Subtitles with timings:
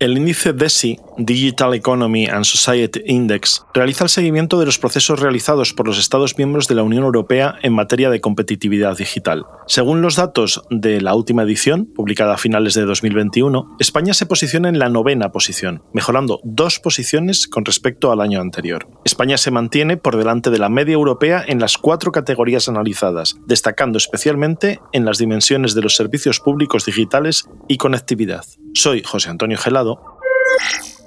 [0.00, 5.72] El índice DESI, Digital Economy and Society Index, realiza el seguimiento de los procesos realizados
[5.72, 9.46] por los Estados miembros de la Unión Europea en materia de competitividad digital.
[9.66, 14.68] Según los datos de la última edición, publicada a finales de 2021, España se posiciona
[14.68, 18.88] en la novena posición, mejorando dos posiciones con respecto al año anterior.
[19.04, 23.98] España se mantiene por delante de la media europea en las cuatro categorías analizadas, destacando
[23.98, 28.44] especialmente en las dimensiones de los servicios públicos digitales y conectividad.
[28.74, 30.00] Soy José Antonio Gelado.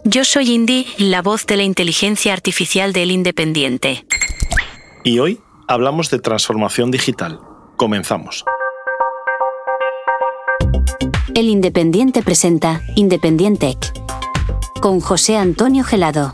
[0.04, 4.06] Yo soy Indy, la voz de la inteligencia artificial del Independiente.
[5.04, 7.40] Y hoy hablamos de transformación digital.
[7.76, 8.46] Comenzamos.
[11.36, 13.78] El Independiente presenta Independientec
[14.82, 16.34] con José Antonio Gelado.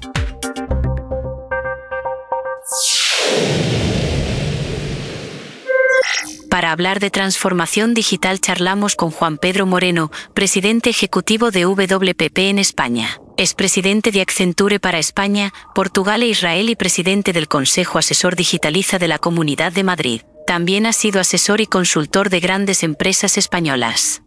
[6.49, 12.59] Para hablar de transformación digital charlamos con Juan Pedro Moreno, presidente ejecutivo de WPP en
[12.59, 13.19] España.
[13.35, 18.99] Es presidente de Accenture para España, Portugal e Israel y presidente del Consejo Asesor Digitaliza
[18.99, 20.21] de la Comunidad de Madrid.
[20.45, 24.21] También ha sido asesor y consultor de grandes empresas españolas.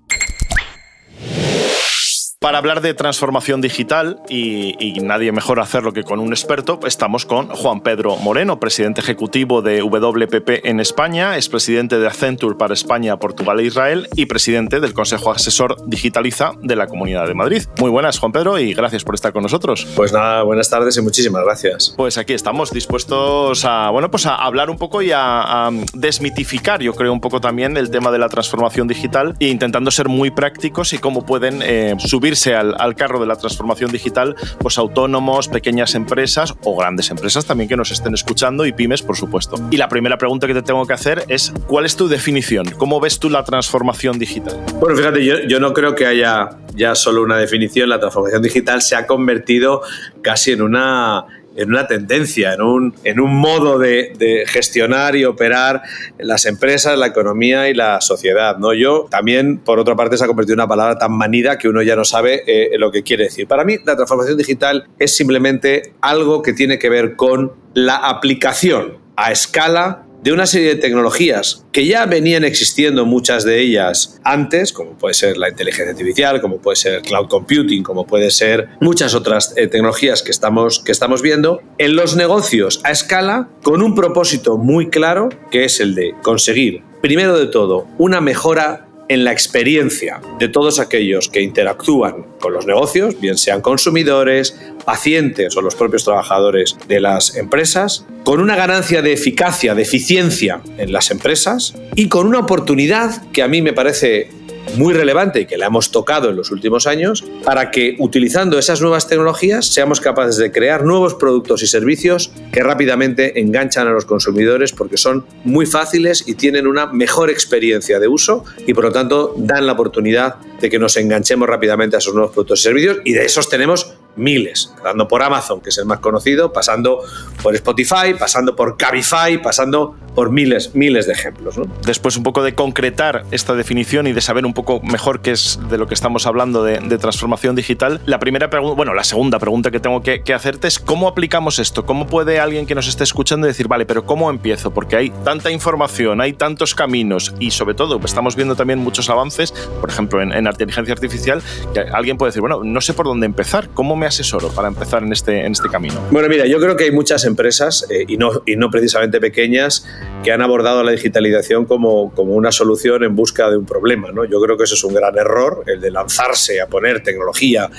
[2.46, 7.48] Para hablar de transformación digital, y, nadie mejor hacerlo que con un experto, estamos con
[7.48, 13.18] Juan Pedro Moreno, presidente ejecutivo de WPP en España, es presidente de Accenture para España,
[13.18, 17.64] Portugal e Israel y presidente del Consejo Asesor Digitaliza de la Comunidad de Madrid.
[17.80, 19.84] Muy buenas, Juan Pedro, y gracias por estar con nosotros.
[19.96, 21.94] Pues nada, buenas tardes y muchísimas gracias.
[21.96, 26.94] Pues aquí estamos dispuestos a, bueno, pues a hablar un poco y a, desmitificar, yo
[26.94, 30.92] creo, un poco también el tema de la transformación digital e intentando ser muy prácticos
[30.92, 36.54] y cómo pueden eh, subir al, carro de la transformación digital, pues autónomos, pequeñas empresas
[36.64, 39.56] o grandes empresas también que nos estén escuchando y pymes, por supuesto.
[39.70, 42.70] Y la primera pregunta que te tengo que hacer es, ¿cuál es tu definición?
[42.78, 44.56] ¿Cómo ves tú la transformación digital?
[44.80, 47.88] Bueno, fíjate, yo no creo que haya ya solo una definición.
[47.88, 49.82] La transformación digital se ha convertido
[50.22, 51.24] casi en una
[51.56, 55.82] en una tendencia, en un, en un modo de, gestionar y operar
[56.18, 58.56] las empresas, la economía y la sociedad.
[58.58, 58.74] ¿no?
[58.74, 61.82] Yo también, por otra parte, se ha convertido en una palabra tan manida que uno
[61.82, 63.46] ya no sabe eh, lo que quiere decir.
[63.46, 68.98] Para mí, la transformación digital es simplemente algo que tiene que ver con la aplicación
[69.16, 74.72] a escala de una serie de tecnologías que ya venían existiendo muchas de ellas antes,
[74.72, 79.14] como puede ser la inteligencia artificial, como puede ser cloud computing, como puede ser muchas
[79.14, 83.94] otras eh, tecnologías que estamos, que estamos viendo, en los negocios a escala con un
[83.94, 89.32] propósito muy claro, que es el de conseguir, primero de todo, una mejora en la
[89.32, 95.74] experiencia de todos aquellos que interactúan con los negocios, bien sean consumidores, pacientes o los
[95.74, 101.74] propios trabajadores de las empresas, con una ganancia de eficacia, de eficiencia en las empresas
[101.94, 104.30] y con una oportunidad que a mí me parece
[104.74, 108.80] muy relevante y que la hemos tocado en los últimos años para que utilizando esas
[108.80, 114.04] nuevas tecnologías seamos capaces de crear nuevos productos y servicios que rápidamente enganchan a los
[114.04, 118.92] consumidores porque son muy fáciles y tienen una mejor experiencia de uso y por lo
[118.92, 122.98] tanto dan la oportunidad de que nos enganchemos rápidamente a esos nuevos productos y servicios.
[123.04, 127.02] Y de esos tenemos miles, dando por Amazon, que es el más conocido, pasando
[127.42, 131.56] por Spotify, pasando por Cabify, pasando por miles, miles de ejemplos.
[131.84, 135.60] Después un poco de concretar esta definición y de saber un poco mejor qué es
[135.68, 139.70] de lo que estamos hablando de, transformación digital, la primera pregunta, bueno, la segunda pregunta
[139.70, 143.46] que tengo que, hacerte es cómo aplicamos esto, cómo puede alguien que nos esté escuchando
[143.46, 144.70] decir, vale, pero ¿cómo empiezo?
[144.72, 149.52] Porque hay tanta información, hay tantos caminos y sobre todo estamos viendo también muchos avances,
[149.80, 151.42] por ejemplo, en, en inteligencia artificial,
[151.74, 155.02] que alguien puede decir, bueno, no sé por dónde empezar, ¿cómo me asesoro para empezar
[155.02, 156.00] en este, en este camino?
[156.10, 159.86] Bueno, mira, yo creo que hay muchas empresas, eh, y, no, y no precisamente pequeñas,
[160.24, 164.10] que han abordado la digitalización como, como una solución en busca de un problema.
[164.12, 164.24] ¿no?
[164.24, 167.70] Yo creo que eso es un gran error, el de lanzarse a poner tecnología,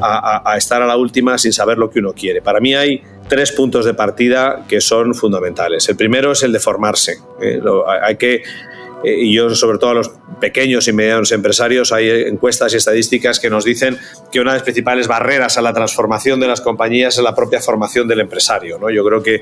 [0.00, 2.42] a, estar a la última sin saber lo que uno quiere.
[2.42, 5.88] Para mí hay tres puntos de partida que son fundamentales.
[5.88, 7.18] El primero es el de formarse.
[7.40, 7.60] ¿eh?
[8.02, 8.42] hay que
[9.04, 13.50] y yo sobre todo a los pequeños y medianos empresarios, hay encuestas y estadísticas que
[13.50, 13.98] nos dicen
[14.32, 17.60] que una de las principales barreras a la transformación de las compañías es la propia
[17.60, 18.78] formación del empresario.
[18.78, 18.90] ¿no?
[18.90, 19.40] Yo creo que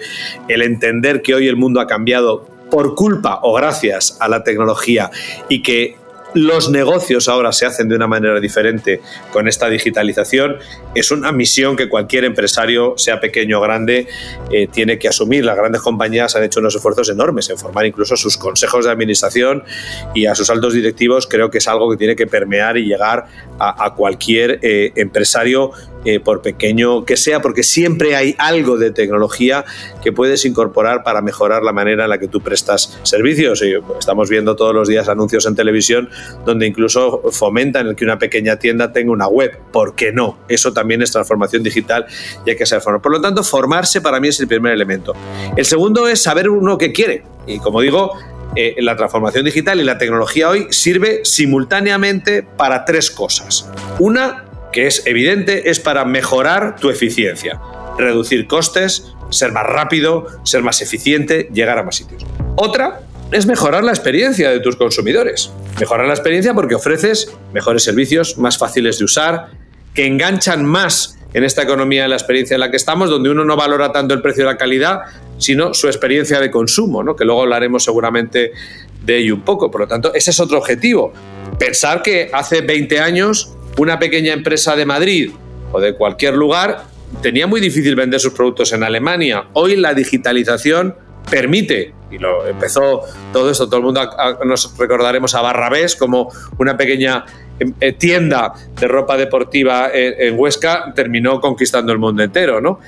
[0.48, 5.10] el entender que hoy el mundo ha cambiado por culpa o gracias a la tecnología
[5.48, 5.96] y que
[6.34, 9.00] los negocios ahora se hacen de una manera diferente
[9.32, 10.56] con esta digitalización,
[10.94, 14.08] es una misión que cualquier empresario, sea pequeño o grande,
[14.50, 15.44] eh, tiene que asumir.
[15.44, 19.64] Las grandes compañías han hecho unos esfuerzos enormes en formar incluso sus consejos de administración
[20.14, 21.26] y a sus altos directivos.
[21.26, 23.26] Creo que es algo que tiene que permear y llegar
[23.58, 25.70] a, cualquier eh, empresario
[26.04, 29.64] eh, por pequeño que sea, porque siempre hay algo de tecnología
[30.02, 33.62] que puedes incorporar para mejorar la manera en la que tú prestas servicios.
[33.62, 36.10] Y estamos viendo todos los días anuncios en televisión
[36.44, 39.58] donde incluso fomentan el que una pequeña tienda tenga una web.
[39.72, 40.38] ¿Por qué no?
[40.48, 42.06] Eso también es transformación digital
[42.44, 43.02] y hay que saber formar.
[43.02, 45.14] Por lo tanto, formarse para mí es el primer elemento.
[45.56, 47.24] El segundo es saber uno qué quiere.
[47.46, 48.12] Y como digo,
[48.56, 53.68] eh, la transformación digital y la tecnología hoy sirve simultáneamente para tres cosas.
[53.98, 57.60] Una, que es evidente, es para mejorar tu eficiencia,
[57.98, 62.24] reducir costes, ser más rápido, ser más eficiente, llegar a más sitios.
[62.56, 63.00] Otra
[63.32, 65.50] es mejorar la experiencia de tus consumidores.
[65.78, 69.48] Mejorar la experiencia porque ofreces mejores servicios, más fáciles de usar,
[69.92, 73.44] que enganchan más en esta economía de la experiencia en la que estamos, donde uno
[73.44, 75.00] no valora tanto el precio y la calidad,
[75.38, 77.16] sino su experiencia de consumo, ¿no?
[77.16, 78.52] que luego hablaremos seguramente
[79.04, 79.70] de ello un poco.
[79.70, 81.12] Por lo tanto, ese es otro objetivo.
[81.58, 85.32] Pensar que hace 20 años una pequeña empresa de Madrid
[85.72, 86.84] o de cualquier lugar
[87.20, 89.46] tenía muy difícil vender sus productos en Alemania.
[89.54, 90.94] Hoy la digitalización
[91.30, 94.08] permite, y lo empezó todo esto, todo el mundo
[94.44, 97.24] nos recordaremos a Barrabés como una pequeña
[97.58, 102.80] em, eh, tienda de ropa deportiva en, Huesca terminó conquistando el mundo entero, ¿no?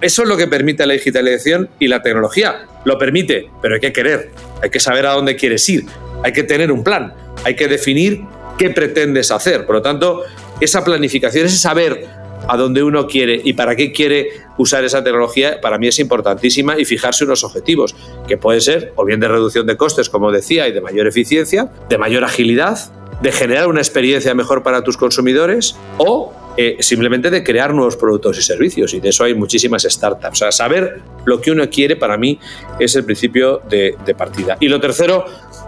[0.00, 2.66] eso es lo que permite la digitalización y la tecnología.
[2.84, 4.30] Lo permite, pero hay que querer,
[4.62, 5.86] hay que saber a dónde quieres ir,
[6.22, 7.14] hay que tener un plan,
[7.44, 8.22] hay que definir
[8.58, 9.66] qué pretendes hacer.
[9.66, 10.22] Por lo tanto,
[10.60, 15.60] esa planificación, ese saber a dónde uno quiere y para qué quiere usar esa tecnología,
[15.60, 17.94] para mí es importantísima y fijarse unos objetivos,
[18.28, 21.70] que puede ser o bien de reducción de costes, como decía, y de mayor eficiencia,
[21.88, 22.78] de mayor agilidad,
[23.22, 28.38] de generar una experiencia mejor para tus consumidores o eh, simplemente de crear nuevos productos
[28.38, 28.94] y servicios.
[28.94, 30.32] Y de eso hay muchísimas startups.
[30.32, 32.38] O sea, saber lo que uno quiere para mí
[32.78, 34.56] es el principio de partida.
[34.60, 35.24] Y lo tercero,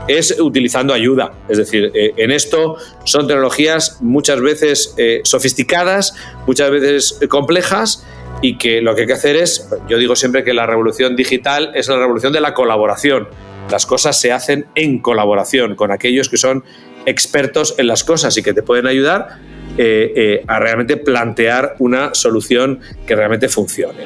[0.09, 1.33] es utilizando ayuda.
[1.49, 6.15] Es decir, eh, en esto son tecnologías muchas veces eh, sofisticadas,
[6.47, 8.05] muchas veces complejas
[8.43, 11.73] y que lo que hay que hacer es, yo digo siempre que la revolución digital
[11.75, 13.29] es la revolución de la colaboración.
[13.71, 16.63] Las cosas se hacen en colaboración con aquellos que son
[17.05, 19.39] expertos en las cosas y que te pueden ayudar
[19.79, 24.05] eh, a realmente plantear una solución que realmente funcione.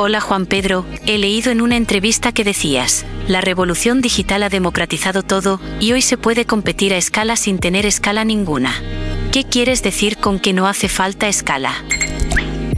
[0.00, 5.24] Hola Juan Pedro, he leído en una entrevista que decías, la revolución digital ha democratizado
[5.24, 8.80] todo y hoy se puede competir a escala sin tener escala ninguna.
[9.32, 11.74] ¿Qué quieres decir con que no hace falta escala?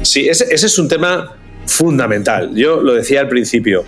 [0.00, 1.36] Sí, ese, es un tema
[1.66, 2.54] fundamental.
[2.54, 3.84] Yo lo decía al principio,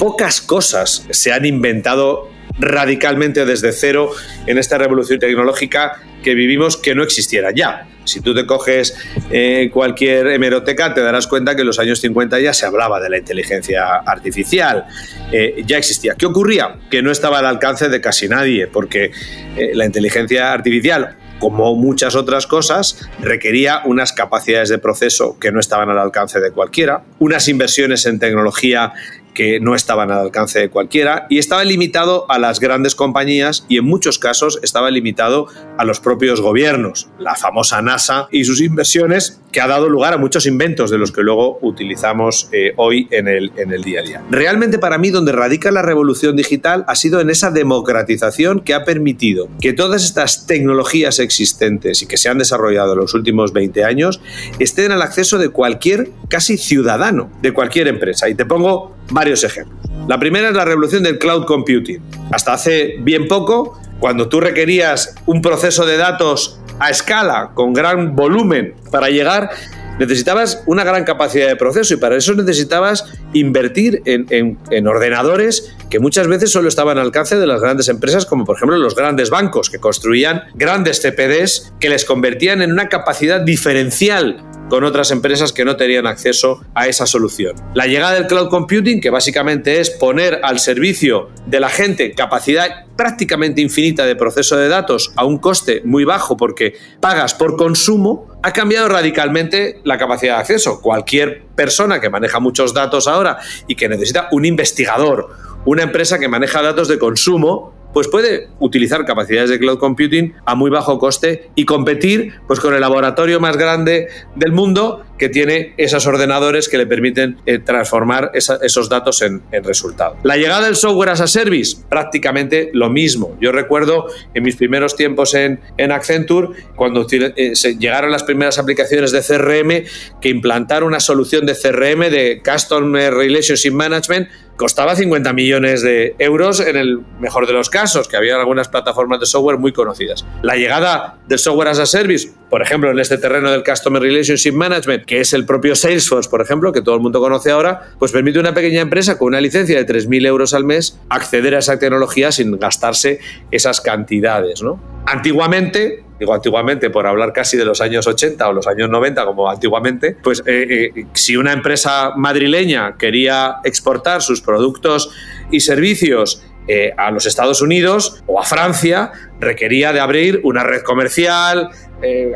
[0.00, 2.28] pocas cosas se han inventado
[2.58, 4.10] radicalmente desde cero
[4.48, 7.86] en esta revolución tecnológica que vivimos que no existiera ya.
[8.04, 8.96] Si tú te coges
[9.30, 13.10] eh, cualquier hemeroteca, te darás cuenta que en los años 50 ya se hablaba de
[13.10, 14.86] la inteligencia artificial,
[15.30, 16.14] eh, ya existía.
[16.14, 16.76] ¿Qué ocurría?
[16.90, 19.12] Que no estaba al alcance de casi nadie, porque
[19.56, 25.60] eh, la inteligencia artificial como muchas otras cosas, requería unas capacidades de proceso que no
[25.60, 28.94] estaban al alcance de cualquiera, unas inversiones en tecnología
[29.34, 33.78] que no estaban al alcance de cualquiera y estaba limitado a las grandes compañías y
[33.78, 39.40] en muchos casos estaba limitado a los propios gobiernos, la famosa NASA y sus inversiones
[39.52, 43.28] que ha dado lugar a muchos inventos de los que luego utilizamos eh, hoy en
[43.28, 44.22] el, en el día a día.
[44.30, 48.84] Realmente para mí donde radica la revolución digital ha sido en esa democratización que ha
[48.84, 53.84] permitido que todas estas tecnologías existentes y que se han desarrollado en los últimos 20
[53.84, 54.20] años
[54.58, 58.28] estén al acceso de cualquier casi ciudadano de cualquier empresa.
[58.28, 58.94] Y te pongo
[59.32, 59.78] ejemplos.
[60.06, 62.02] La primera es la revolución del cloud computing.
[62.30, 68.14] Hasta hace bien poco, cuando tú requerías un proceso de datos a escala, con gran
[68.14, 69.50] volumen para llegar,
[69.98, 76.26] necesitabas una gran capacidad de proceso y para eso necesitabas invertir en, ordenadores que muchas
[76.26, 79.70] veces solo estaban al alcance de las grandes empresas, como por ejemplo los grandes bancos,
[79.70, 85.64] que construían grandes CPDs que les convertían en una capacidad diferencial con otras empresas que
[85.64, 87.54] no tenían acceso a esa solución.
[87.74, 92.86] La llegada del cloud computing, que básicamente es poner al servicio de la gente capacidad
[92.96, 98.28] prácticamente infinita de proceso de datos a un coste muy bajo porque pagas por consumo,
[98.42, 100.80] ha cambiado radicalmente la capacidad de acceso.
[100.80, 105.30] Cualquier persona que maneja muchos datos ahora y que necesita un investigador,
[105.64, 110.54] una empresa que maneja datos de consumo, pues puede utilizar capacidades de cloud computing a
[110.54, 115.74] muy bajo coste y competir pues, con el laboratorio más grande del mundo que tiene
[115.76, 120.18] esos ordenadores que le permiten eh, transformar esos datos en, resultados.
[120.22, 123.36] La llegada del software as a service, prácticamente lo mismo.
[123.40, 129.12] Yo recuerdo en mis primeros tiempos en, en Accenture, cuando eh, llegaron las primeras aplicaciones
[129.12, 135.82] de CRM, que implantar una solución de CRM, de Customer Relationship Management, costaba 50 millones
[135.82, 139.72] de euros en el mejor de los casos, que había algunas plataformas de software muy
[139.72, 140.24] conocidas.
[140.42, 144.52] La llegada del software as a service, por ejemplo, en este terreno del Customer Relationship
[144.52, 148.12] Management, que es el propio Salesforce, por ejemplo, que todo el mundo conoce ahora, pues
[148.12, 151.58] permite a una pequeña empresa con una licencia de 3.000 euros al mes acceder a
[151.58, 153.18] esa tecnología sin gastarse
[153.50, 154.62] esas cantidades.
[155.04, 159.50] Antiguamente, digo antiguamente por hablar casi de los años 80 o los años 90 como
[159.50, 165.10] antiguamente, pues eh, eh, si una empresa madrileña quería exportar sus productos
[165.50, 170.82] y servicios eh, a los Estados Unidos o a Francia, requería de abrir una red
[170.82, 171.70] comercial,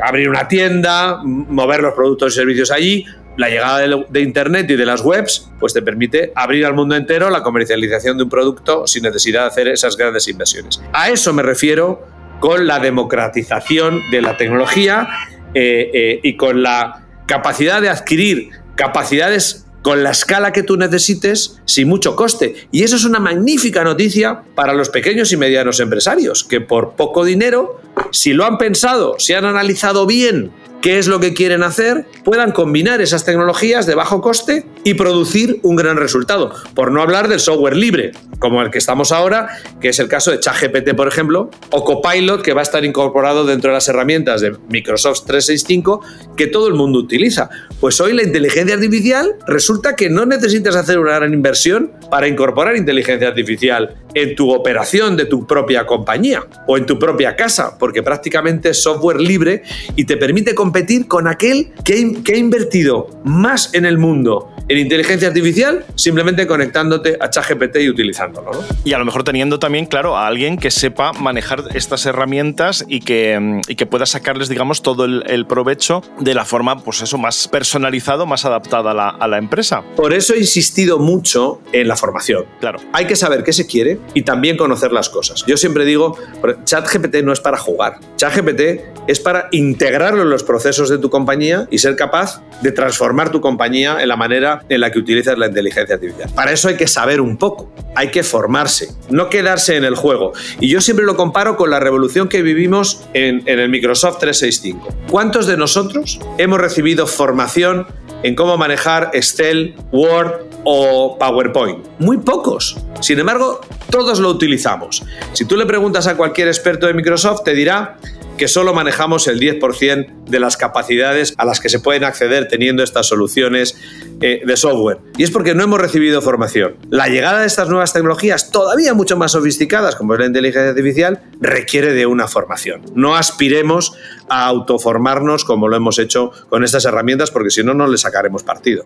[0.03, 3.05] abrir una tienda, mover los productos y servicios allí.
[3.37, 7.29] La llegada de, Internet y de las webs pues te permite abrir al mundo entero
[7.29, 10.81] la comercialización de un producto sin necesidad de hacer esas grandes inversiones.
[10.91, 12.05] A eso me refiero
[12.39, 15.07] con la democratización de la tecnología
[15.53, 21.59] eh, eh, y con la capacidad de adquirir capacidades con la escala que tú necesites
[21.65, 22.67] sin mucho coste.
[22.71, 27.23] Y eso es una magnífica noticia para los pequeños y medianos empresarios, que por poco
[27.23, 27.81] dinero,
[28.11, 32.51] si lo han pensado, si han analizado bien qué es lo que quieren hacer, puedan
[32.51, 36.53] combinar esas tecnologías de bajo coste y producir un gran resultado.
[36.73, 39.49] Por no hablar del software libre, como el que estamos ahora,
[39.81, 43.45] que es el caso de ChatGPT, por ejemplo, o Copilot, que va a estar incorporado
[43.45, 46.01] dentro de las herramientas de Microsoft 365,
[46.37, 47.49] que todo el mundo utiliza.
[47.79, 52.75] Pues hoy la inteligencia artificial resulta que no necesitas hacer una gran inversión para incorporar
[52.75, 58.03] inteligencia artificial en tu operación de tu propia compañía o en tu propia casa, porque
[58.03, 59.63] prácticamente es software libre
[59.95, 61.93] y te permite competir con aquel que,
[62.33, 68.51] ha invertido más en el mundo en inteligencia artificial simplemente conectándote a ChatGPT y utilizándolo.
[68.83, 72.99] Y a lo mejor teniendo también, claro, a alguien que sepa manejar estas herramientas y
[72.99, 77.47] que, y que pueda sacarles, digamos, todo el, provecho de la forma, pues eso, más
[77.47, 79.83] personalizado, más adaptada a la, a la empresa.
[79.95, 82.45] Por eso he insistido mucho en la formación.
[82.59, 82.79] Claro.
[82.93, 85.43] Hay que saber qué se quiere y también conocer las cosas.
[85.45, 86.17] Yo siempre digo,
[86.63, 87.99] ChatGPT no es para jugar.
[88.15, 88.61] ChatGPT
[89.07, 93.41] es para integrarlo en los procesos de tu compañía y ser capaz de transformar tu
[93.41, 96.29] compañía en la manera en la que utilizas la inteligencia artificial.
[96.35, 100.33] Para eso hay que saber un poco, hay que formarse, no quedarse en el juego.
[100.59, 104.87] Y yo siempre lo comparo con la revolución que vivimos en, en el Microsoft 365.
[105.09, 107.87] ¿Cuántos de nosotros hemos recibido formación
[108.23, 111.85] en cómo manejar Excel, Word o PowerPoint.
[111.99, 112.77] Muy pocos.
[113.01, 115.03] Sin embargo, todos lo utilizamos.
[115.33, 117.97] Si tú le preguntas a cualquier experto de Microsoft, te dirá
[118.37, 122.83] que solo manejamos el 10% de las capacidades a las que se pueden acceder teniendo
[122.83, 123.75] estas soluciones
[124.21, 124.99] eh, de software.
[125.17, 126.77] Y es porque no hemos recibido formación.
[126.89, 131.19] La llegada de estas nuevas tecnologías, todavía mucho más sofisticadas, como es la inteligencia artificial,
[131.41, 132.81] requiere de una formación.
[132.95, 133.93] No aspiremos
[134.29, 138.43] a autoformarnos como lo hemos hecho con estas herramientas, porque si no, no le sacaremos
[138.43, 138.85] partido.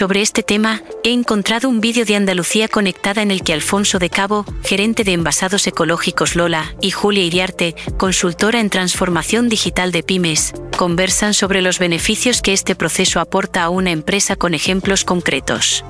[0.00, 4.08] Sobre este tema, he encontrado un vídeo de Andalucía Conectada en el que Alfonso de
[4.08, 10.54] Cabo, gerente de Envasados Ecológicos Lola, y Julia Iriarte, consultora en transformación digital de pymes,
[10.78, 15.84] conversan sobre los beneficios que este proceso aporta a una empresa con ejemplos concretos.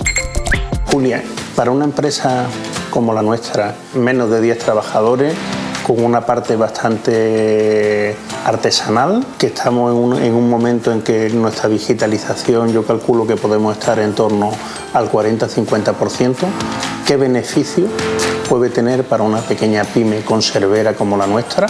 [0.86, 1.22] Julia,
[1.54, 2.48] para una empresa
[2.90, 5.36] como la nuestra, menos de 10 trabajadores,
[5.87, 12.84] con una parte bastante artesanal, que estamos en un, momento en que nuestra digitalización yo
[12.84, 14.50] calculo que podemos estar en torno
[14.92, 16.37] al 40-50%.
[17.06, 17.87] ¿Qué beneficio
[18.49, 21.66] puede tener para una pequeña pyme conservera como la nuestra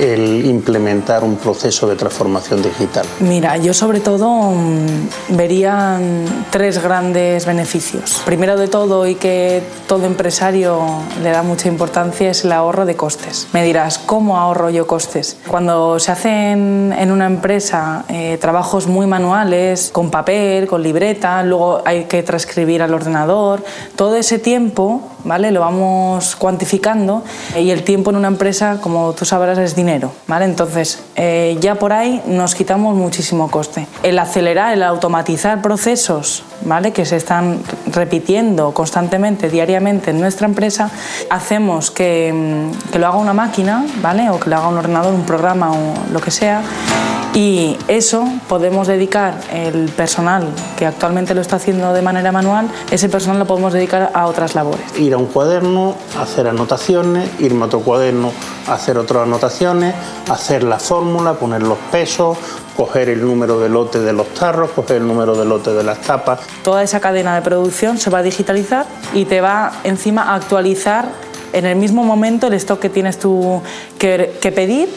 [0.00, 3.06] el implementar un proceso de transformación digital?
[3.20, 5.98] Mira, yo sobre todo mm, vería
[6.50, 8.22] tres grandes beneficios.
[8.24, 10.80] Primero de todo, y que todo empresario
[11.22, 13.48] le da mucha importancia, es el ahorro de costes.
[13.52, 15.36] Me dirás, ¿cómo ahorro yo costes?
[15.48, 21.82] Cuando se hacen en una empresa eh, trabajos muy manuales, con papel, con libreta, luego
[21.84, 23.64] hay que transcribir al ordenador,
[23.96, 25.50] todo ese tiempo ¿vale?
[25.50, 27.22] lo vamos cuantificando
[27.58, 30.44] y el tiempo en una empresa, como tú sabrás, es dinero ¿vale?
[30.44, 33.86] Entonces, eh, ya por ahí nos quitamos muchísimo coste.
[34.02, 36.92] El acelerar, el automatizar procesos, ¿vale?
[36.92, 37.60] Que se están
[37.92, 40.90] repitiendo constantemente, diariamente en nuestra empresa,
[41.30, 44.30] hacemos que, mm, que lo haga una máquina, ¿vale?
[44.30, 46.62] O que lo haga un ordenador, un programa o lo que sea
[47.36, 53.10] y eso podemos dedicar el personal que actualmente lo está haciendo de manera manual, ese
[53.10, 54.80] personal lo podemos dedicar a otras labores.
[54.98, 58.32] Ir a un cuaderno, hacer anotaciones, irme a otro cuaderno,
[58.68, 59.94] hacer otras anotaciones,
[60.30, 62.38] hacer la fórmula, poner los pesos,
[62.74, 66.00] coger el número de lote de los tarros, coger el número de lote de las
[66.00, 66.40] tapas.
[66.64, 71.10] Toda esa cadena de producción se va a digitalizar y te va encima a actualizar
[71.52, 73.60] en el mismo momento el stock que tienes tú
[73.98, 74.88] que, que pedir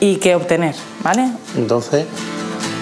[0.00, 1.30] y que obtener, ¿vale?
[1.56, 2.06] Entonces,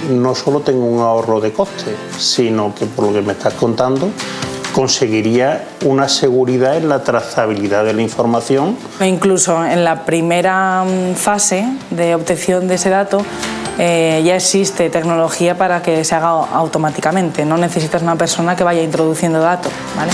[0.09, 4.11] no solo tengo un ahorro de coste, sino que por lo que me estás contando,
[4.73, 8.77] conseguiría una seguridad en la trazabilidad de la información.
[9.01, 13.25] E incluso en la primera mm, fase de obtención de ese dato
[13.79, 18.83] eh, ya existe tecnología para que se haga automáticamente, no necesitas una persona que vaya
[18.83, 19.73] introduciendo datos.
[19.97, 20.11] ¿vale?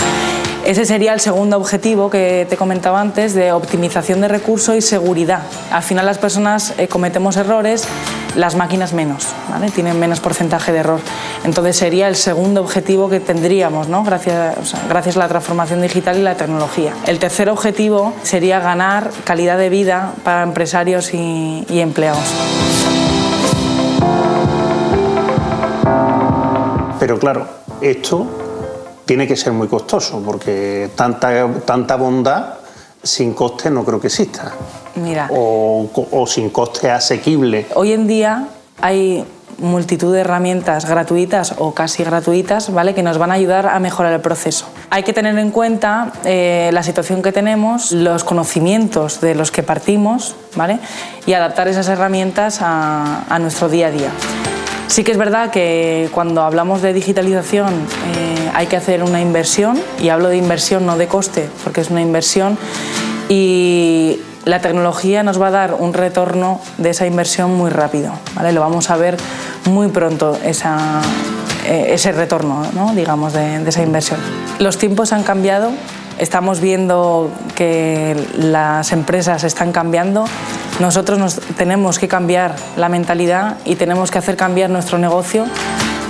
[0.65, 5.43] Ese sería el segundo objetivo que te comentaba antes de optimización de recursos y seguridad.
[5.71, 7.87] Al final las personas eh, cometemos errores,
[8.35, 9.27] las máquinas menos,
[9.75, 10.99] tienen menos porcentaje de error.
[11.43, 14.03] Entonces sería el segundo objetivo que tendríamos ¿no?
[14.03, 16.95] gracias, gracias a la transformación digital y la tecnología.
[17.05, 22.25] El tercer objetivo sería ganar calidad de vida para empresarios y empleados.
[26.99, 27.47] Pero claro,
[27.81, 28.44] esto
[29.05, 32.55] tiene que ser muy costoso, porque tanta, tanta bondad
[33.01, 34.51] sin coste no creo que exista.
[34.95, 35.29] Mira.
[35.31, 37.67] O, o sin coste asequible.
[37.75, 38.47] Hoy en día
[38.81, 39.25] hay
[39.57, 42.93] multitud de herramientas gratuitas o casi gratuitas ¿vale?
[42.93, 44.65] que nos van a ayudar a mejorar el proceso.
[44.89, 49.63] Hay que tener en cuenta eh, la situación que tenemos, los conocimientos de los que
[49.63, 50.79] partimos ¿vale?
[51.25, 54.09] y adaptar esas herramientas a, a nuestro día a día.
[54.87, 59.79] Sí que es verdad que cuando hablamos de digitalización eh, hay que hacer una inversión,
[59.99, 62.57] y hablo de inversión no de coste, porque es una inversión,
[63.27, 68.13] y la tecnología nos va a dar un retorno de esa inversión muy rápido.
[68.35, 68.51] ¿vale?
[68.53, 69.17] Lo vamos a ver
[69.65, 71.01] muy pronto, esa,
[71.65, 72.93] eh, ese retorno ¿no?
[72.93, 74.19] digamos, de, de esa inversión.
[74.59, 75.71] Los tiempos han cambiado,
[76.17, 80.25] estamos viendo que las empresas están cambiando
[80.79, 85.45] nosotros nos tenemos que cambiar la mentalidad y tenemos que hacer cambiar nuestro negocio,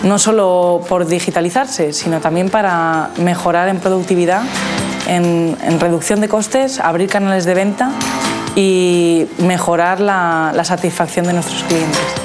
[0.03, 4.41] no solo por digitalizarse, sino también para mejorar en productividad,
[5.07, 7.91] en, reducción de costes, abrir canales de venta
[8.55, 12.24] y mejorar la satisfacción de nuestros clientes.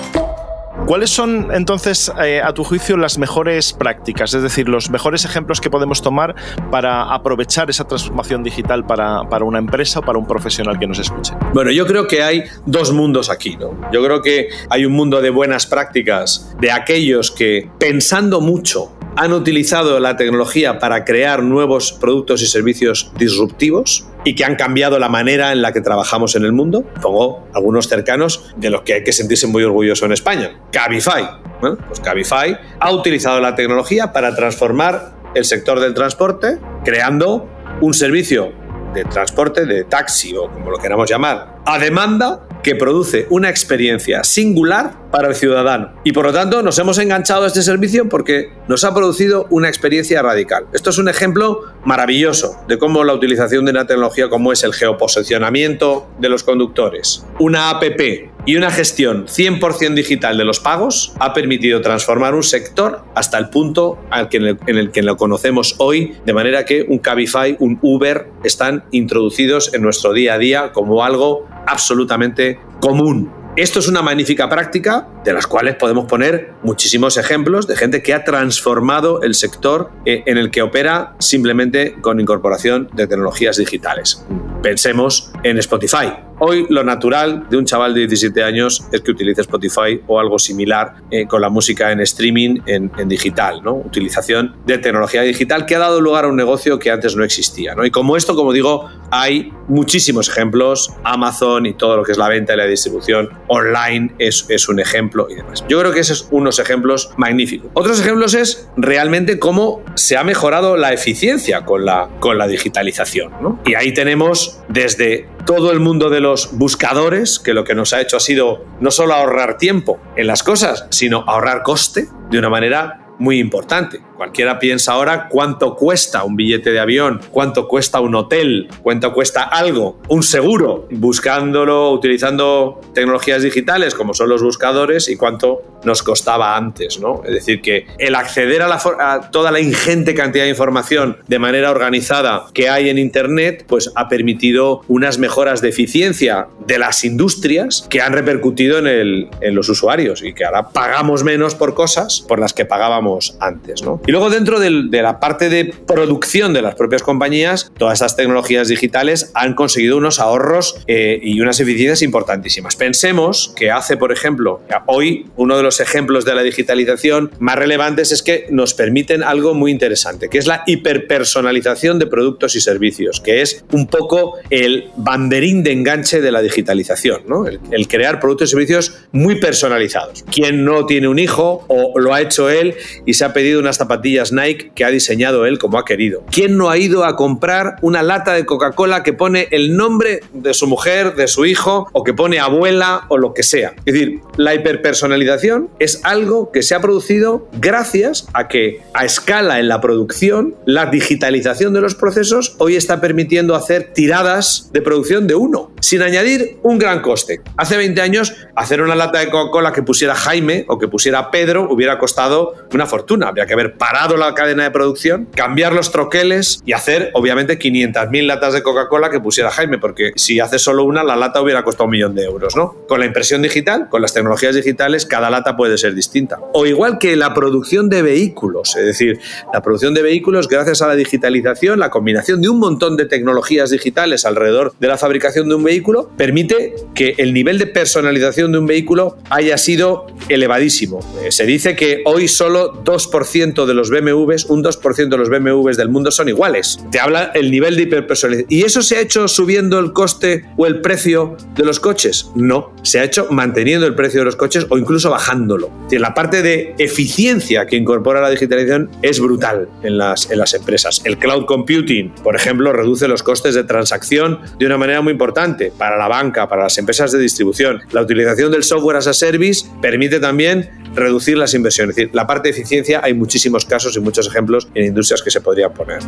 [0.91, 4.35] ¿Cuáles son entonces, eh, a tu juicio, las mejores prácticas?
[4.35, 6.35] Es decir, los mejores ejemplos que podemos tomar
[6.73, 10.99] para aprovechar esa transformación digital para, para una empresa o para un profesional que nos
[10.99, 11.33] escuche.
[11.55, 13.71] Bueno, yo creo que hay dos mundos aquí, ¿no?
[13.93, 19.33] Yo creo que hay un mundo de buenas prácticas de aquellos que, pensando mucho, han
[19.33, 25.09] utilizado la tecnología para crear nuevos productos y servicios disruptivos y que han cambiado la
[25.09, 26.85] manera en la que trabajamos en el mundo.
[27.01, 30.61] Pongo algunos cercanos de los que hay que sentirse muy orgulloso en España.
[30.73, 31.29] Cabify.
[31.61, 37.49] Bueno, pues Cabify ha utilizado la tecnología para transformar el sector del transporte, creando
[37.81, 38.53] un servicio
[38.95, 44.25] de transporte, de taxi o como lo queramos llamar, a demanda que produce una experiencia
[44.25, 45.93] singular para el ciudadano.
[46.05, 49.69] Y por lo tanto nos hemos enganchado a este servicio porque nos ha producido una
[49.69, 50.67] experiencia radical.
[50.73, 54.73] Esto es un ejemplo maravilloso de cómo la utilización de una tecnología como es el
[54.73, 61.35] geoposicionamiento de los conductores, una APP y una gestión 100% digital de los pagos ha
[61.35, 66.65] permitido transformar un sector hasta el punto en el que lo conocemos hoy, de manera
[66.65, 72.59] que un Cabify, un Uber están introducidos en nuestro día a día como algo absolutamente
[72.81, 73.40] común.
[73.61, 78.15] Esto es una magnífica práctica de las cuales podemos poner muchísimos ejemplos de gente que
[78.15, 84.25] ha transformado el sector eh, en el que opera simplemente con incorporación de tecnologías digitales.
[84.63, 86.30] Pensemos en Spotify.
[86.43, 90.39] Hoy lo natural de un chaval de 17 años es que utilice Spotify o algo
[90.39, 93.75] similar eh, con la música en streaming en, digital, ¿no?
[93.75, 97.75] Utilización de tecnología digital que ha dado lugar a un negocio que antes no existía,
[97.75, 97.85] ¿no?
[97.85, 100.91] Y como esto, como digo, hay muchísimos ejemplos.
[101.05, 104.81] Amazon y todo lo que es la venta y la distribución online es, es un
[104.81, 105.63] ejemplo y demás.
[105.69, 107.71] Yo creo que esos son unos ejemplos magníficos.
[107.75, 113.31] Otros ejemplos es realmente cómo se ha mejorado la eficiencia con la, con la digitalización,
[113.43, 113.61] ¿no?
[113.67, 118.01] Y ahí tenemos desde todo el mundo de los buscadores, que lo que nos ha
[118.01, 122.49] hecho ha sido no solo ahorrar tiempo en las cosas, sino ahorrar coste de una
[122.49, 124.01] manera muy importante.
[124.21, 129.45] Cualquiera piensa ahora cuánto cuesta un billete de avión, cuánto cuesta un hotel, cuánto cuesta
[129.45, 136.55] algo, un seguro, buscándolo, utilizando tecnologías digitales como son los buscadores y cuánto nos costaba
[136.55, 137.23] antes, ¿no?
[137.25, 141.39] Es decir, que el acceder a, la, a toda la ingente cantidad de información de
[141.39, 147.05] manera organizada que hay en Internet, pues ha permitido unas mejoras de eficiencia de las
[147.05, 151.73] industrias que han repercutido en, el, en los usuarios y que ahora pagamos menos por
[151.73, 153.99] cosas por las que pagábamos antes, ¿no?
[154.11, 158.17] Y luego dentro del, de la parte de producción de las propias compañías, todas estas
[158.17, 162.75] tecnologías digitales han conseguido unos ahorros eh, y unas eficiencias importantísimas.
[162.75, 168.11] Pensemos que hace, por ejemplo, hoy uno de los ejemplos de la digitalización más relevantes
[168.11, 173.21] es que nos permiten algo muy interesante, que es la hiperpersonalización de productos y servicios,
[173.21, 177.47] que es un poco el banderín de enganche de la digitalización, ¿no?
[177.47, 180.25] el, el crear productos y servicios muy personalizados.
[180.33, 182.75] Quien no tiene un hijo o lo ha hecho él
[183.07, 186.25] y se ha pedido unas zapatillas zapatillas Nike que ha diseñado él como ha querido.
[186.31, 190.55] ¿Quién no ha ido a comprar una lata de Coca-Cola que pone el nombre de
[190.55, 193.75] su mujer, de su hijo, o que pone abuela o lo que sea?
[193.85, 199.61] Es decir, la hiperpersonalización es algo que se ha producido gracias a que a escala
[199.61, 205.27] en la producción, la digitalización de los procesos hoy está permitiendo hacer tiradas de producción
[205.27, 207.41] de uno, sin añadir un gran coste.
[207.57, 211.69] Hace 20 años, hacer una lata de Coca-Cola que pusiera Jaime o que pusiera Pedro
[211.71, 213.29] hubiera costado una fortuna.
[213.29, 218.27] Habría que haber parado la cadena de producción, cambiar los troqueles y hacer, obviamente, 500.000
[218.27, 221.85] latas de Coca-Cola que pusiera Jaime, porque si hace solo una, la lata hubiera costado
[221.85, 222.77] un millón de euros, ¿no?
[222.89, 226.39] Con la impresión digital, con las tecnologías digitales, cada lata puede ser distinta.
[226.53, 229.19] O igual que la producción de vehículos, es decir,
[229.53, 233.71] la producción de vehículos, gracias a la digitalización, la combinación de un montón de tecnologías
[233.71, 235.70] digitales alrededor de la fabricación de un vehículo,
[236.17, 241.01] permite que el nivel de personalización de un vehículo haya sido elevadísimo.
[241.23, 245.77] Eh, se dice que hoy solo 2% de los BMWs, un 2% de los BMWs
[245.77, 246.79] del mundo son iguales.
[246.91, 248.47] Te habla el nivel de hiperpersonalización.
[248.51, 252.31] ¿Y eso se ha hecho subiendo el coste o el precio de los coches?
[252.35, 255.71] No, se ha hecho manteniendo el precio de los coches o incluso bajándolo.
[255.91, 261.03] La parte de eficiencia que incorpora la digitalización es brutal en las, en las empresas.
[261.05, 265.60] El cloud computing, por ejemplo, reduce los costes de transacción de una manera muy importante
[265.69, 267.81] para la banca, para las empresas de distribución.
[267.93, 271.91] La utilización del software as a service permite también reducir las inversiones.
[271.91, 275.31] Es decir, la parte de eficiencia hay muchísimos casos y muchos ejemplos en industrias que
[275.31, 276.01] se podrían poner.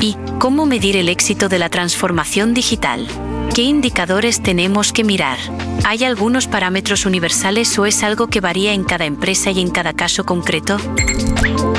[0.00, 3.06] ¿Y cómo medir el éxito de la transformación digital?
[3.54, 5.38] ¿Qué indicadores tenemos que mirar?
[5.84, 9.94] ¿Hay algunos parámetros universales o es algo que varía en cada empresa y en cada
[9.94, 10.76] caso concreto?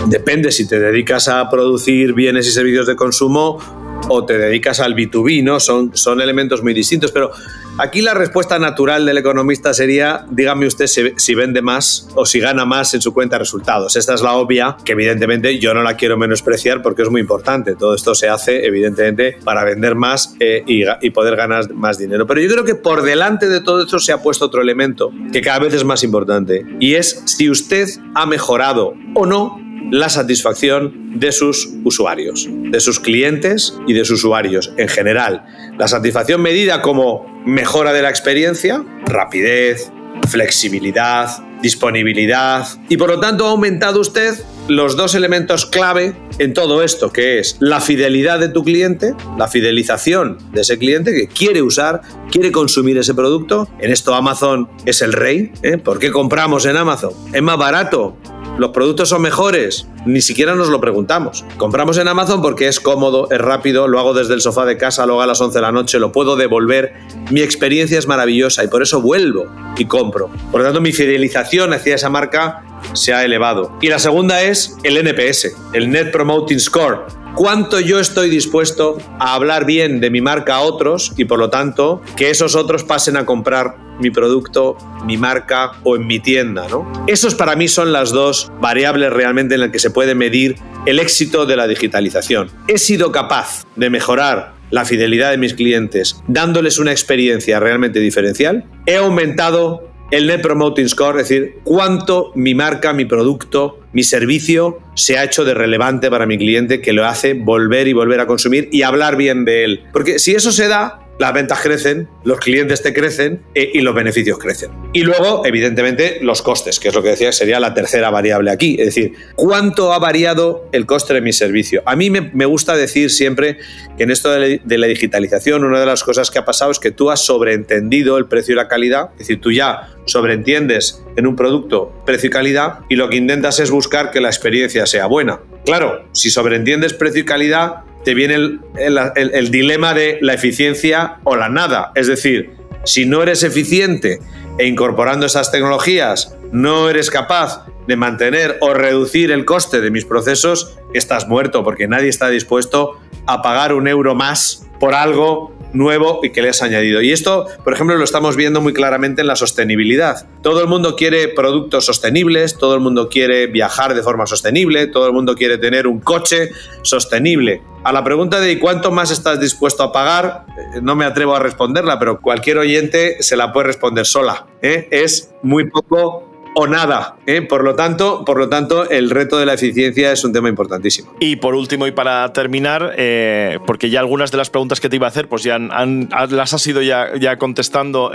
[0.08, 3.60] Depende si te dedicas a producir bienes y servicios de consumo
[4.08, 5.60] o te dedicas al B2B, ¿no?
[5.60, 7.32] Son, son elementos muy distintos, pero
[7.78, 12.66] aquí la respuesta natural del economista sería, dígame usted si, vende más o si gana
[12.66, 13.96] más en su cuenta de resultados.
[13.96, 17.76] Esta es la obvia, que evidentemente yo no la quiero menospreciar porque es muy importante.
[17.76, 22.26] Todo esto se hace, evidentemente, para vender más eh, y, y poder ganar más dinero.
[22.28, 25.42] Pero yo creo que por delante de todo esto se ha puesto otro elemento que
[25.42, 31.20] cada vez es más importante y es si usted ha mejorado o no la satisfacción
[31.20, 35.46] de sus usuarios, de sus clientes y de sus usuarios en general.
[35.78, 39.92] La satisfacción medida como mejora de la experiencia, rapidez,
[40.28, 41.30] flexibilidad,
[41.62, 44.36] disponibilidad y por lo tanto ha aumentado usted
[44.68, 49.48] los dos elementos clave en todo esto, que es la fidelidad de tu cliente, la
[49.48, 53.68] fidelización de ese cliente que quiere usar, quiere consumir ese producto.
[53.80, 55.52] En esto Amazon es el rey.
[55.64, 55.78] ¿eh?
[55.78, 57.14] ¿Por qué compramos en Amazon?
[57.34, 58.16] Es más barato,
[58.60, 61.46] los productos son mejores, ni siquiera nos lo preguntamos.
[61.56, 65.06] Compramos en Amazon porque es cómodo, es rápido, lo hago desde el sofá de casa,
[65.06, 66.94] lo hago a las 11 de la noche, lo puedo devolver.
[67.32, 69.46] Mi experiencia es maravillosa y por eso vuelvo
[69.78, 70.30] y compro.
[70.52, 72.64] Por lo tanto, mi fidelización hacia esa marca
[72.94, 73.78] se ha elevado.
[73.82, 77.06] Y la segunda es el NPS, el Net Promoting Score.
[77.36, 81.50] Cuánto yo estoy dispuesto a hablar bien de mi marca a otros y por lo
[81.50, 86.68] tanto que esos otros pasen a comprar mi producto, mi marca o en mi tienda,
[86.70, 86.92] ¿no?
[87.08, 91.00] Esos para mí son las dos variables realmente en las que se puede medir el
[91.00, 92.50] éxito de la digitalización.
[92.68, 98.66] He sido capaz de mejorar la fidelidad de mis clientes dándoles una experiencia realmente diferencial.
[98.86, 104.80] He aumentado el Net Promoting Score, es decir, cuánto mi marca, mi producto, mi servicio
[104.96, 108.28] se ha hecho de relevante para mi cliente que lo hace volver y volver a
[108.28, 109.84] consumir y hablar bien de él.
[109.94, 113.94] Porque si eso se da, las ventas crecen, los clientes te crecen eh, y los
[113.94, 114.72] beneficios crecen.
[114.94, 118.78] Y luego, evidentemente, los costes, que es lo que decía, sería la tercera variable aquí.
[118.80, 121.84] Es decir, ¿cuánto ha variado el coste de mi servicio?
[121.86, 123.58] A mí me, gusta decir siempre
[123.98, 126.92] que en esto de la, digitalización, una de las cosas que ha pasado es que
[126.92, 129.10] tú has sobreentendido el precio y la calidad.
[129.14, 133.60] Es decir, tú ya sobreentiendes en un producto precio y calidad y lo que intentas
[133.60, 135.42] es buscar que la experiencia sea buena.
[135.66, 141.50] Claro, si sobreentiendes precio y calidad, te viene el, dilema de la eficiencia o la
[141.50, 141.92] nada.
[141.96, 142.52] Es decir,
[142.86, 144.20] si no eres eficiente
[144.58, 150.06] e incorporando esas tecnologías no eres capaz de mantener o reducir el coste de mis
[150.06, 156.20] procesos, estás muerto porque nadie está dispuesto a pagar un euro más por algo nuevo
[156.22, 157.02] y que le has añadido.
[157.02, 160.28] Y esto, por ejemplo, lo estamos viendo muy claramente en la sostenibilidad.
[160.44, 165.08] Todo el mundo quiere productos sostenibles, todo el mundo quiere viajar de forma sostenible, todo
[165.08, 166.52] el mundo quiere tener un coche
[166.84, 167.64] sostenible.
[167.84, 171.40] A la pregunta de cuánto más estás dispuesto a pagar, eh, no me atrevo a
[171.40, 174.46] responderla, pero cualquier oyente se la puede responder sola.
[174.62, 174.88] ¿eh?
[174.92, 177.18] Es muy poco o nada.
[177.26, 177.42] ¿eh?
[177.42, 181.14] Por, lo tanto, por lo tanto, el reto de la eficiencia es un tema importantísimo.
[181.20, 184.96] Y por último, y para terminar, eh, porque ya algunas de las preguntas que te
[184.96, 188.12] iba a hacer, pues ya las has ido ya, ya contestando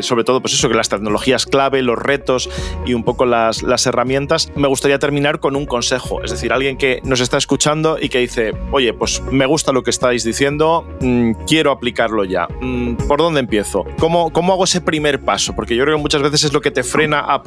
[0.00, 2.48] sobre todo, pues eso, que las tecnologías clave, los retos
[2.84, 6.22] y un poco las, las herramientas, me gustaría terminar con un consejo.
[6.22, 9.82] Es decir, alguien que nos está escuchando y que dice, oye, pues me gusta lo
[9.82, 12.48] que estáis diciendo, mm, quiero aplicarlo ya.
[12.60, 13.84] Mm, ¿Por dónde empiezo?
[13.98, 15.54] ¿Cómo, ¿Cómo hago ese primer paso?
[15.54, 17.42] Porque yo creo que muchas veces es lo que te frena a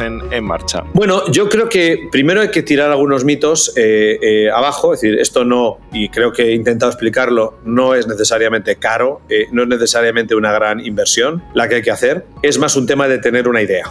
[0.00, 0.84] en marcha.
[0.94, 5.18] Bueno, yo creo que primero hay que tirar algunos mitos eh, eh, abajo, es decir,
[5.18, 9.68] esto no, y creo que he intentado explicarlo, no es necesariamente caro, eh, no es
[9.68, 13.48] necesariamente una gran inversión la que hay que hacer, es más un tema de tener
[13.48, 13.84] una idea.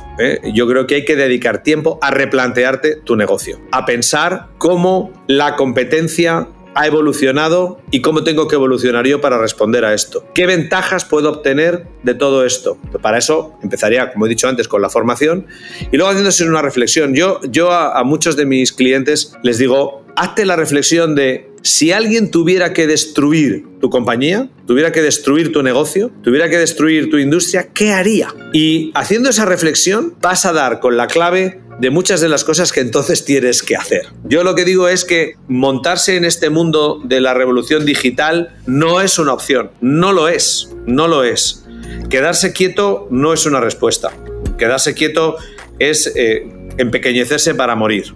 [0.54, 5.56] Yo creo que hay que dedicar tiempo a replantearte tu negocio, a pensar cómo la
[5.56, 10.24] competencia ha evolucionado y cómo tengo que evolucionar yo para responder a esto.
[10.36, 12.78] ¿Qué ventajas puedo obtener de todo esto?
[13.02, 15.48] Para eso empezaría, como he dicho antes, con la formación
[15.92, 17.16] y luego haciéndose una reflexión.
[17.16, 22.74] Yo, a muchos de mis clientes les digo, hazte la reflexión de si alguien tuviera
[22.74, 27.92] que destruir tu compañía, tuviera que destruir tu negocio, tuviera que destruir tu industria, ¿qué
[27.92, 28.34] haría?
[28.52, 32.72] Y haciendo esa reflexión vas a dar con la clave de muchas de las cosas
[32.72, 34.08] que entonces tienes que hacer.
[34.24, 39.02] Yo lo que digo es que montarse en este mundo de la revolución digital no
[39.02, 41.64] es una opción, no lo es, no lo es.
[42.10, 44.12] Quedarse quieto no es una respuesta.
[44.58, 45.38] Quedarse quieto
[45.78, 48.16] es eh, empequeñecerse para morir.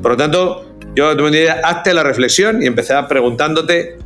[0.00, 1.10] Por lo tanto, yo
[1.64, 3.98] hazte la reflexión y empezar preguntándote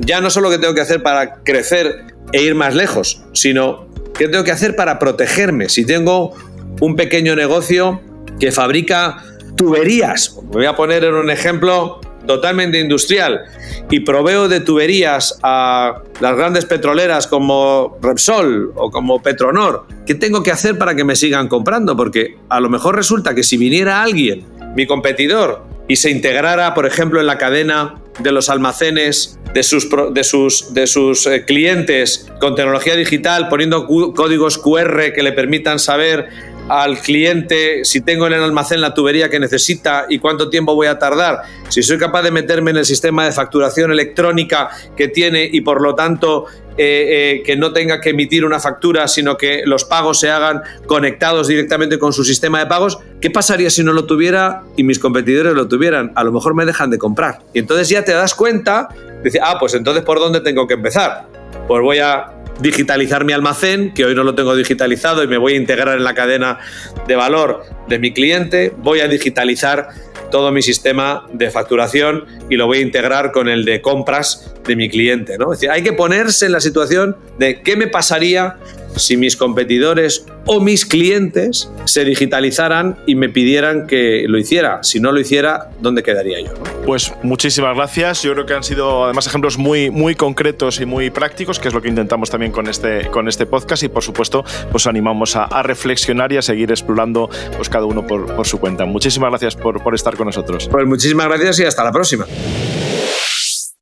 [0.00, 4.28] ya no solo qué tengo que hacer para crecer e ir más lejos, sino qué
[4.28, 5.68] tengo que hacer para protegerme.
[5.68, 6.34] Si tengo
[6.80, 8.00] un pequeño negocio
[8.38, 9.22] que fabrica
[9.56, 13.44] tuberías, me voy a poner en un ejemplo totalmente industrial,
[13.90, 20.42] y proveo de tuberías a las grandes petroleras como Repsol o como Petronor, ¿qué tengo
[20.42, 21.96] que hacer para que me sigan comprando?
[21.96, 24.44] Porque a lo mejor resulta que si viniera alguien,
[24.74, 29.88] mi competidor, y se integrara, por ejemplo, en la cadena de los almacenes de sus,
[30.12, 35.78] de sus, de sus eh, clientes con tecnología digital, poniendo códigos QR que le permitan
[35.78, 36.28] saber
[36.68, 40.86] al cliente si tengo en el almacén la tubería que necesita y cuánto tiempo voy
[40.86, 45.48] a tardar, si soy capaz de meterme en el sistema de facturación electrónica que tiene
[45.52, 49.62] y por lo tanto eh, eh, que no tenga que emitir una factura, sino que
[49.64, 53.92] los pagos se hagan conectados directamente con su sistema de pagos, ¿qué pasaría si no
[53.92, 56.12] lo tuviera y mis competidores lo tuvieran?
[56.16, 57.38] A lo mejor me dejan de comprar.
[57.52, 58.88] Y entonces ya te das cuenta,
[59.22, 61.26] dice, ah, pues entonces ¿por dónde tengo que empezar?
[61.68, 65.54] Pues voy a digitalizar mi almacén, que hoy no lo tengo digitalizado y me voy
[65.54, 66.58] a integrar en la cadena
[67.06, 69.88] de valor de mi cliente, voy a digitalizar
[70.34, 74.74] todo mi sistema de facturación y lo voy a integrar con el de compras de
[74.74, 75.38] mi cliente.
[75.38, 75.52] ¿no?
[75.52, 78.56] Es decir, hay que ponerse en la situación de qué me pasaría
[78.96, 84.82] si mis competidores o mis clientes se digitalizaran y me pidieran que lo hiciera.
[84.82, 86.52] Si no lo hiciera, ¿dónde quedaría yo?
[86.84, 88.22] Pues muchísimas gracias.
[88.22, 91.74] Yo creo que han sido además ejemplos muy, muy concretos y muy prácticos, que es
[91.74, 95.62] lo que intentamos también con este, con este podcast y por supuesto pues animamos a,
[95.62, 98.84] reflexionar y a seguir explorando pues cada uno por, por su cuenta.
[98.84, 100.68] Muchísimas gracias por, por estar con nosotros.
[100.70, 102.26] Pues muchísimas gracias y hasta la próxima.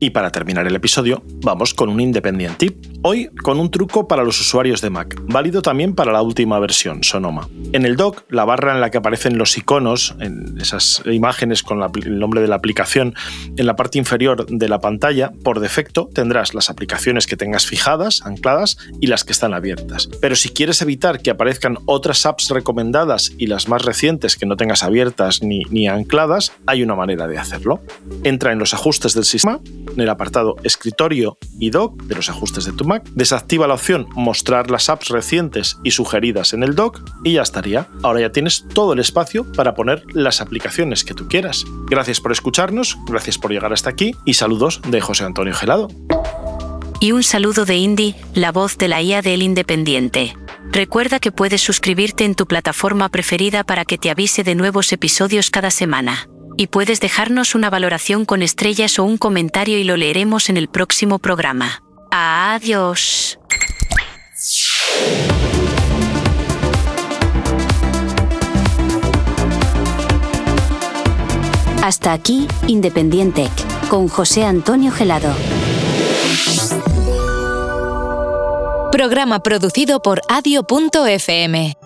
[0.02, 2.86] Y para terminar el episodio, vamos con un Independent Tip.
[3.02, 7.04] Hoy con un truco para los usuarios de Mac, válido también para la última versión,
[7.04, 7.48] Sonoma.
[7.72, 11.80] En el dock, la barra en la que aparecen los iconos, en esas imágenes con
[11.80, 13.14] el nombre de la aplicación,
[13.56, 18.22] en la parte inferior de la pantalla, por defecto tendrás las aplicaciones que tengas fijadas,
[18.24, 20.08] ancladas, y las que están abiertas.
[20.20, 24.56] Pero si quieres evitar que aparezcan otras apps recomendadas y las más recientes que no
[24.56, 27.82] tengas abiertas ni, ni ancladas, hay una manera de hacerlo.
[28.24, 29.60] Entra en los ajustes del sistema
[29.94, 34.06] en el apartado Escritorio y Dock de los ajustes de tu Mac, desactiva la opción
[34.14, 37.88] Mostrar las apps recientes y sugeridas en el dock y ya estaría.
[38.02, 41.64] Ahora ya tienes todo el espacio para poner las aplicaciones que tú quieras.
[41.88, 45.88] Gracias por escucharnos, gracias por llegar hasta aquí y saludos de José Antonio Gelado.
[47.00, 50.36] Y un saludo de Indy, la voz de la IA del Independiente.
[50.70, 55.50] Recuerda que puedes suscribirte en tu plataforma preferida para que te avise de nuevos episodios
[55.50, 60.48] cada semana y puedes dejarnos una valoración con estrellas o un comentario y lo leeremos
[60.48, 61.82] en el próximo programa.
[62.10, 63.38] Adiós.
[71.82, 73.48] Hasta aquí, Independiente,
[73.88, 75.34] con José Antonio Gelado.
[78.92, 81.76] Programa producido por adio.fm.